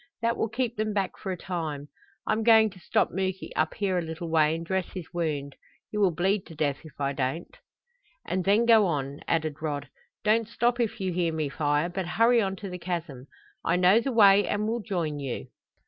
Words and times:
That 0.23 0.35
will 0.35 0.49
keep 0.49 0.77
them 0.77 0.93
back 0.95 1.15
for 1.19 1.31
a 1.31 1.37
time. 1.37 1.87
I'm 2.25 2.41
going 2.41 2.71
to 2.71 2.79
stop 2.79 3.11
Muky 3.11 3.51
up 3.55 3.75
here 3.75 3.99
a 3.99 4.01
little 4.01 4.31
way 4.31 4.55
and 4.55 4.65
dress 4.65 4.87
his 4.93 5.05
wound. 5.13 5.55
He 5.91 5.97
will 5.99 6.09
bleed 6.09 6.43
to 6.47 6.55
death 6.55 6.79
if 6.83 6.99
I 6.99 7.13
don't." 7.13 7.55
"And 8.25 8.43
then 8.43 8.65
go 8.65 8.87
on," 8.87 9.19
added 9.27 9.61
Rod. 9.61 9.89
"Don't 10.23 10.47
stop 10.47 10.79
if 10.79 10.99
you 10.99 11.13
hear 11.13 11.31
me 11.31 11.49
fire, 11.49 11.87
but 11.87 12.07
hurry 12.17 12.41
on 12.41 12.55
to 12.55 12.69
the 12.71 12.79
chasm. 12.79 13.27
I 13.63 13.75
know 13.75 14.01
the 14.01 14.11
way 14.11 14.47
and 14.47 14.67
will 14.67 14.79
join 14.81 15.19
you. 15.19 15.49